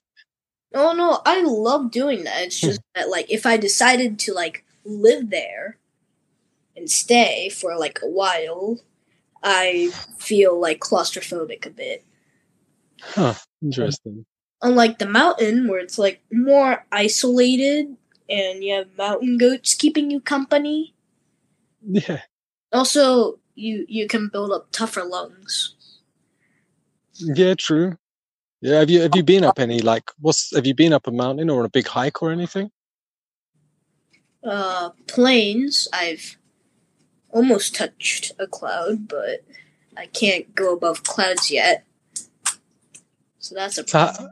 [0.75, 2.43] Oh no, I love doing that.
[2.43, 5.79] It's just that like if I decided to like live there
[6.77, 8.79] and stay for like a while,
[9.43, 12.05] I feel like claustrophobic a bit.
[13.01, 13.35] Huh.
[13.63, 14.27] Interesting.
[14.63, 17.97] Unlike the mountain where it's like more isolated
[18.29, 20.95] and you have mountain goats keeping you company.
[21.83, 22.23] Yeah.
[22.73, 25.75] Also, you you can build up tougher lungs.
[27.15, 27.97] Yeah, true.
[28.61, 31.13] Yeah, have you have you been up any like what's have you been up a
[31.13, 32.71] mountain or on a big hike or anything?
[34.43, 36.39] Uh planes, I've
[37.31, 39.45] almost touched a cloud, but
[39.97, 41.85] I can't go above clouds yet.
[43.39, 44.29] So that's a So how,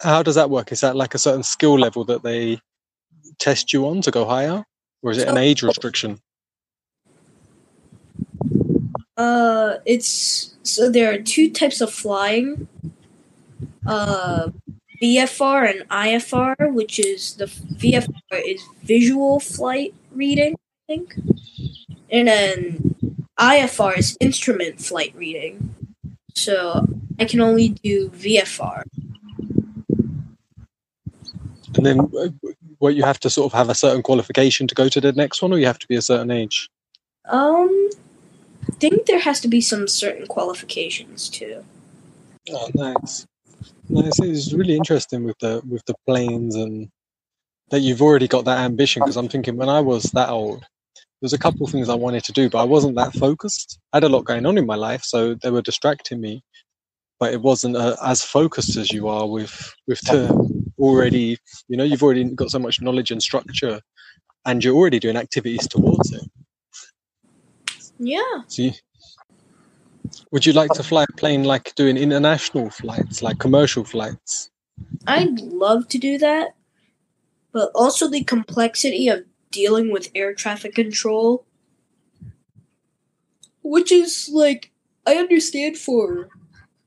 [0.00, 0.72] how does that work?
[0.72, 2.60] Is that like a certain skill level that they
[3.38, 4.64] test you on to go higher,
[5.02, 6.20] or is it an age restriction?
[9.16, 12.68] Uh, it's so there are two types of flying.
[13.86, 14.50] Uh,
[15.02, 21.16] VFR and IFR, which is the VFR is visual flight reading, I think,
[22.10, 22.94] and then
[23.38, 25.74] IFR is instrument flight reading.
[26.34, 26.86] So
[27.18, 28.82] I can only do VFR.
[31.76, 32.28] And then uh,
[32.78, 35.40] what you have to sort of have a certain qualification to go to the next
[35.40, 36.68] one, or you have to be a certain age.
[37.28, 37.90] Um,
[38.68, 41.64] I think there has to be some certain qualifications too.
[42.50, 43.26] Oh, nice.
[43.88, 44.18] Nice.
[44.20, 46.90] It's really interesting with the with the planes and
[47.70, 49.02] that you've already got that ambition.
[49.02, 50.64] Because I'm thinking when I was that old,
[51.20, 53.78] there was a couple of things I wanted to do, but I wasn't that focused.
[53.92, 56.42] I had a lot going on in my life, so they were distracting me.
[57.18, 60.30] But it wasn't uh, as focused as you are with with the
[60.78, 61.36] already.
[61.68, 63.82] You know, you've already got so much knowledge and structure,
[64.46, 66.22] and you're already doing activities towards it.
[67.98, 68.40] Yeah.
[68.46, 68.70] So,
[70.30, 74.50] would you like to fly a plane like doing international flights, like commercial flights?
[75.06, 76.54] I'd love to do that,
[77.52, 81.44] but also the complexity of dealing with air traffic control,
[83.62, 84.70] which is like
[85.06, 86.28] I understand for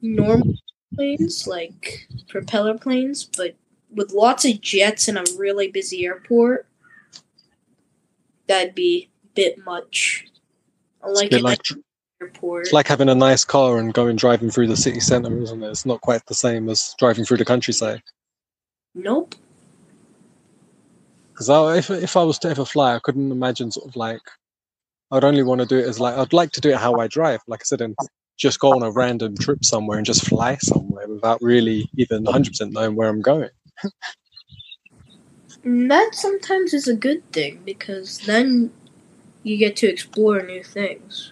[0.01, 0.55] normal
[0.95, 3.55] planes like propeller planes, but
[3.91, 6.67] with lots of jets in a really busy airport,
[8.47, 10.25] that'd be a bit much.
[11.03, 11.79] I It's a like bit it like like
[12.21, 12.65] airport.
[12.65, 15.69] It's like having a nice car and going driving through the city centre, isn't it?
[15.69, 18.01] It's not quite the same as driving through the countryside.
[18.95, 19.35] nope.
[21.33, 24.21] Because if if I was to ever fly, I couldn't imagine sort of like
[25.11, 27.07] I'd only want to do it as like I'd like to do it how I
[27.07, 27.95] drive, like I said, and
[28.37, 32.49] just go on a random trip somewhere and just fly somewhere without really even 100
[32.49, 33.49] percent knowing where I'm going.
[35.63, 38.71] That sometimes is a good thing because then
[39.43, 41.31] you get to explore new things.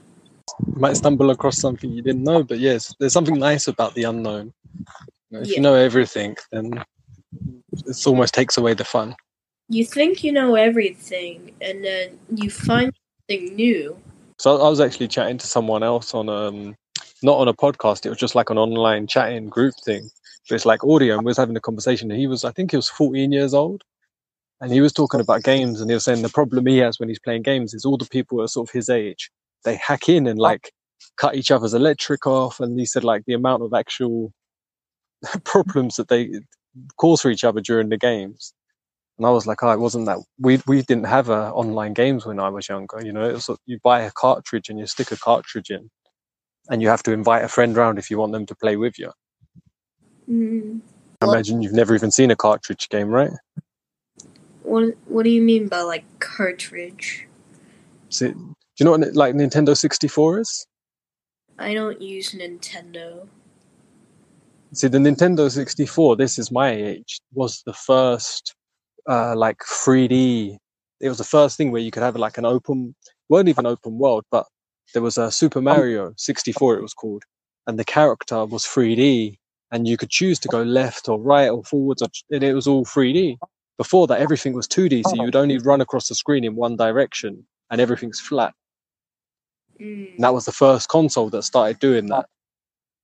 [0.67, 4.03] You might stumble across something you didn't know, but yes, there's something nice about the
[4.03, 4.53] unknown.
[5.31, 5.55] If Yeah.
[5.55, 6.83] you know everything, then
[7.85, 9.15] it almost takes away the fun.
[9.71, 12.91] You think you know everything, and then you find
[13.29, 13.97] something new.
[14.38, 16.75] So I was actually chatting to someone else on um
[17.23, 18.05] not on a podcast.
[18.05, 20.10] It was just like an online chatting group thing.
[20.49, 22.10] But it's like audio, and we was having a conversation.
[22.10, 23.84] He was, I think, he was 14 years old,
[24.60, 27.07] and he was talking about games, and he was saying the problem he has when
[27.07, 29.31] he's playing games is all the people are sort of his age.
[29.63, 30.73] They hack in and like
[31.15, 34.34] cut each other's electric off, and he said like the amount of actual
[35.45, 36.29] problems that they
[36.97, 38.53] cause for each other during the games.
[39.22, 42.26] And I was like, oh, it wasn't that we we didn't have uh, online games
[42.26, 43.05] when I was younger.
[43.05, 45.91] You know, it was you buy a cartridge and you stick a cartridge in,
[46.72, 48.97] and you have to invite a friend round if you want them to play with
[48.97, 49.11] you.
[50.28, 50.82] Mm.
[51.22, 53.30] I imagine you've never even seen a cartridge game, right?
[54.63, 57.28] What What do you mean by like cartridge?
[58.09, 60.65] So, do you know what like Nintendo 64 is?
[61.59, 63.28] I don't use Nintendo.
[64.74, 68.55] See, the Nintendo 64, this is my age, was the first
[69.08, 70.58] uh, like 3D.
[70.99, 72.95] It was the first thing where you could have like an open,
[73.30, 74.45] weren't even open world, but
[74.93, 77.24] there was a Super Mario 64, it was called,
[77.68, 79.38] and the character was 3D,
[79.72, 82.86] and you could choose to go left or right or forwards, and it was all
[82.86, 83.38] 3D.
[83.78, 86.76] before that everything was 2D, so you would only run across the screen in one
[86.76, 88.54] direction and everything's flat.
[89.80, 90.18] Mm.
[90.20, 92.28] That was the first console that started doing that.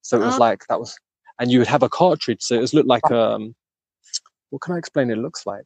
[0.03, 0.39] So it was Oh.
[0.39, 0.95] like that was,
[1.39, 2.41] and you would have a cartridge.
[2.43, 3.55] So it was looked like um,
[4.51, 5.09] what can I explain?
[5.09, 5.65] It looks like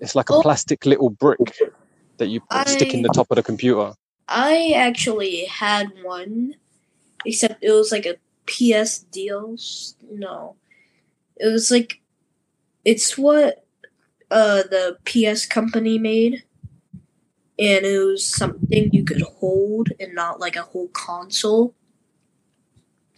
[0.00, 0.42] it's like a Oh.
[0.42, 1.38] plastic little brick
[2.18, 3.94] that you put- stick in the top of the computer.
[4.28, 6.56] I actually had one,
[7.24, 8.16] except it was like a
[8.46, 9.56] PS deal.
[10.10, 10.56] No,
[11.36, 12.00] it was like
[12.84, 13.64] it's what
[14.30, 16.44] uh the PS company made,
[17.58, 21.74] and it was something you could hold and not like a whole console.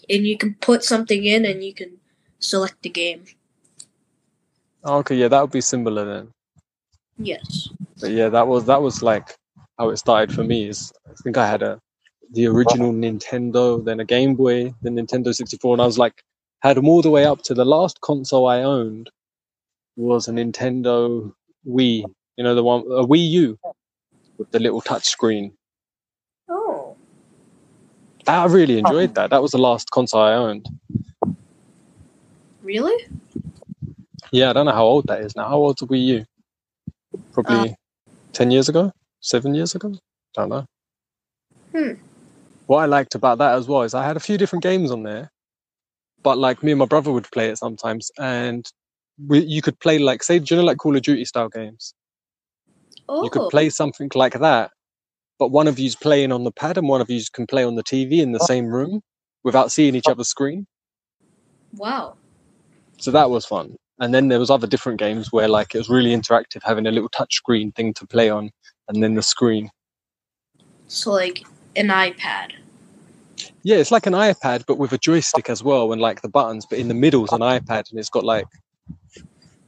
[0.08, 1.98] And you can put something in, and you can
[2.38, 3.24] select the game.
[4.84, 6.32] Oh, okay, yeah, that would be similar then.
[7.18, 7.68] Yes.
[8.00, 9.36] But yeah, that was that was like
[9.78, 10.68] how it started for me.
[10.68, 11.80] Is I think I had a
[12.32, 16.22] the original Nintendo, then a Game Boy, then Nintendo 64, and I was like
[16.60, 19.10] had them all the way up to the last console I owned
[19.96, 21.32] was a Nintendo
[21.66, 22.04] Wii.
[22.36, 23.58] You know the one a Wii U
[24.38, 25.52] with the little touch screen.
[26.48, 26.96] Oh.
[28.26, 29.30] I really enjoyed that.
[29.30, 30.68] That was the last console I owned.
[32.62, 33.06] Really?
[34.32, 35.48] Yeah, I don't know how old that is now.
[35.48, 36.26] How old's the Wii U?
[37.32, 37.76] Probably
[38.32, 39.94] ten years ago, seven years ago.
[40.34, 40.66] Don't know.
[41.72, 41.92] Hmm.
[42.66, 45.02] What I liked about that as well is I had a few different games on
[45.02, 45.30] there,
[46.22, 48.70] but like me and my brother would play it sometimes, and
[49.26, 51.94] we, you could play like say, do you know like Call of Duty style games?
[53.08, 53.24] Oh.
[53.24, 54.72] You could play something like that,
[55.38, 57.76] but one of you's playing on the pad and one of you can play on
[57.76, 59.00] the TV in the same room
[59.44, 60.66] without seeing each other's screen.
[61.74, 62.16] Wow.
[62.98, 63.76] So that was fun.
[63.98, 66.90] And then there was other different games where like it was really interactive, having a
[66.90, 68.50] little touch screen thing to play on,
[68.88, 69.70] and then the screen.
[70.88, 72.52] So like an iPad.
[73.62, 76.66] Yeah, it's like an iPad, but with a joystick as well, and like the buttons.
[76.66, 78.46] But in the middle's an iPad, and it's got like,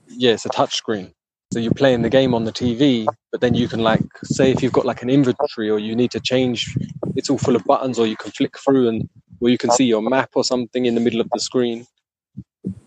[0.09, 1.13] yeah, it's a touch screen.
[1.53, 4.63] So you're playing the game on the TV, but then you can like say if
[4.63, 6.77] you've got like an inventory or you need to change,
[7.17, 9.09] it's all full of buttons, or you can flick through and
[9.41, 11.87] or you can see your map or something in the middle of the screen.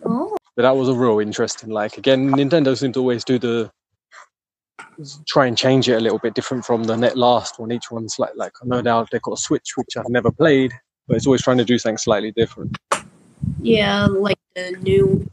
[0.06, 0.38] Oh.
[0.56, 1.70] But that was a real interesting.
[1.70, 3.72] Like again, Nintendo seemed to always do the
[5.28, 7.72] try and change it a little bit different from the net last one.
[7.72, 10.74] Each one's like like no doubt they've got a Switch which I've never played,
[11.08, 12.78] but it's always trying to do something slightly different.
[13.62, 15.30] Yeah, like the new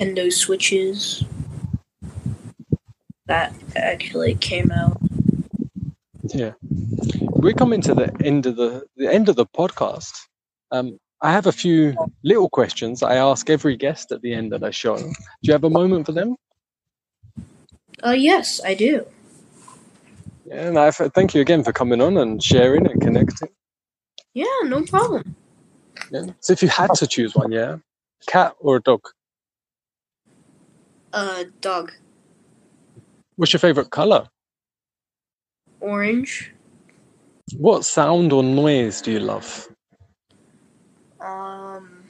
[0.00, 1.24] Nintendo Switches
[3.26, 4.98] that actually came out.
[6.22, 6.52] Yeah,
[7.20, 10.12] we're coming to the end of the the end of the podcast.
[10.70, 11.94] Um, I have a few
[12.24, 14.96] little questions I ask every guest at the end of the show.
[14.96, 15.12] Do
[15.42, 16.36] you have a moment for them?
[18.04, 19.06] Uh, yes, I do.
[20.46, 23.48] Yeah, and I thank you again for coming on and sharing and connecting.
[24.34, 25.36] Yeah, no problem.
[26.10, 26.26] Yeah.
[26.40, 27.76] So if you had to choose one, yeah,
[28.26, 29.02] cat or a dog,
[31.12, 31.92] Uh, dog.
[33.36, 34.28] what's your favorite color?
[35.80, 36.52] Orange.
[37.56, 39.68] What sound or noise do you love?
[41.22, 42.04] Um,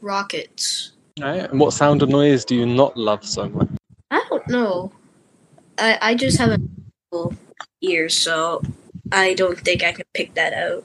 [0.00, 0.92] rockets.
[1.20, 1.48] Right.
[1.50, 3.68] And what sound or noise do you not love so much?
[4.10, 4.92] I don't know.
[5.78, 6.58] I I just have a
[7.82, 8.62] ear, so
[9.12, 10.84] I don't think I can pick that out.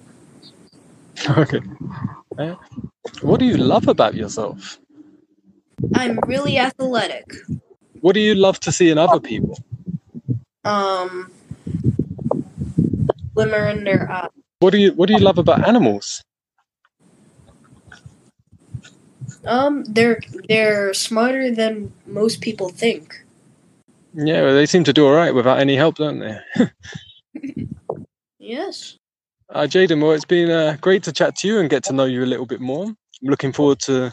[1.37, 1.61] okay.
[3.21, 4.79] What do you love about yourself?
[5.93, 7.25] I'm really athletic.
[8.01, 9.57] What do you love to see in other people?
[10.63, 11.31] Um,
[13.35, 14.29] glimmer in their eye.
[14.59, 16.21] What do you What do you love about animals?
[19.45, 23.23] Um, they're they're smarter than most people think.
[24.13, 26.39] Yeah, well, they seem to do all right without any help, don't they?
[28.39, 28.97] Yes.
[29.53, 32.05] Uh, Jaden, well, it's been uh, great to chat to you and get to know
[32.05, 32.85] you a little bit more.
[32.85, 34.11] I'm looking forward to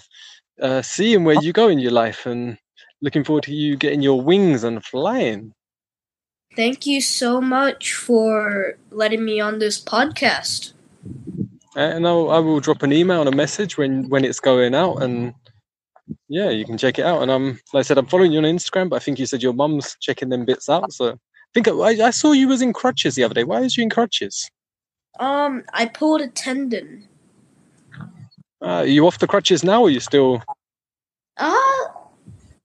[0.61, 2.59] uh, seeing where you go in your life and
[3.03, 5.53] looking forward to you getting your wings and flying.
[6.57, 10.73] Thank you so much for letting me on this podcast.
[11.77, 15.03] And I'll, I will drop an email and a message when, when it's going out.
[15.03, 15.35] And
[16.29, 17.21] yeah, you can check it out.
[17.21, 19.43] And I'm, like I said, I'm following you on Instagram, but I think you said
[19.43, 20.91] your mum's checking them bits out.
[20.95, 21.17] So I
[21.53, 23.45] think I, I saw you was in crutches the other day.
[23.45, 24.51] Why was you in crutches?
[25.21, 27.07] Um, I pulled a tendon.
[28.63, 30.43] Uh, are you off the crutches now or are you still?
[31.37, 31.85] Uh,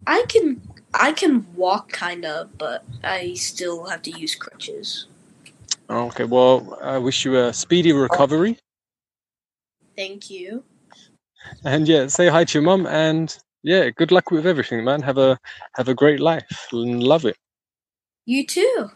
[0.08, 0.62] I can
[0.94, 5.08] I can walk kind of, but I still have to use crutches.
[5.90, 8.58] Okay, well, I wish you a speedy recovery.
[9.96, 10.64] Thank you.
[11.64, 15.02] And yeah, say hi to your mum and yeah, good luck with everything, man.
[15.02, 15.38] Have a
[15.76, 17.38] have a great life and love it.
[18.26, 18.90] You too.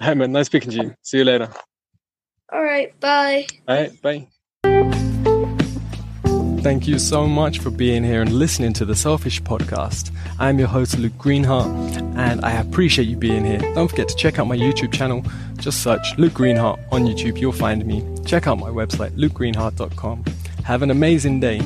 [0.00, 0.94] Hey man, nice speaking to you.
[1.02, 1.48] See you later.
[2.52, 3.46] All right, bye.
[3.68, 4.28] All right, bye.
[6.62, 10.12] Thank you so much for being here and listening to the Selfish Podcast.
[10.38, 11.66] I'm your host, Luke Greenheart,
[12.16, 13.58] and I appreciate you being here.
[13.74, 15.24] Don't forget to check out my YouTube channel.
[15.56, 18.06] Just search Luke Greenheart on YouTube, you'll find me.
[18.24, 20.24] Check out my website, lukegreenheart.com.
[20.64, 21.58] Have an amazing day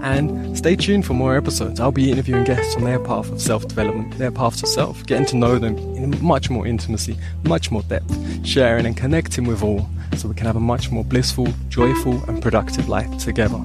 [0.00, 1.78] and stay tuned for more episodes.
[1.78, 5.26] I'll be interviewing guests on their path of self development, their path to self, getting
[5.26, 9.86] to know them in much more intimacy, much more depth, sharing and connecting with all
[10.16, 13.62] so we can have a much more blissful, joyful, and productive life together.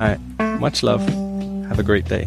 [0.00, 0.60] All right.
[0.60, 1.06] Much love.
[1.68, 2.26] Have a great day.